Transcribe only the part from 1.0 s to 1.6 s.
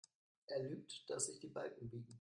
dass sich die